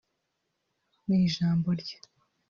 mu 1.05 1.13
ijambo 1.25 1.69
rye 1.79 1.95